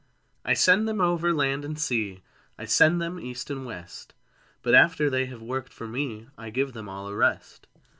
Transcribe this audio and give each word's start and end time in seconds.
I 0.43 0.55
send 0.55 0.87
them 0.87 0.99
over 0.99 1.31
land 1.31 1.63
and 1.63 1.77
sea, 1.77 2.23
I 2.57 2.65
send 2.65 2.99
them 2.99 3.19
east 3.19 3.51
and 3.51 3.67
west; 3.67 4.15
But 4.63 4.73
after 4.73 5.11
they 5.11 5.27
have 5.27 5.43
worked 5.43 5.71
for 5.73 5.87
me, 5.87 6.27
I 6.39 6.49
give 6.49 6.73
them 6.73 6.89
all 6.89 7.07
a 7.07 7.15
rest. 7.15 7.67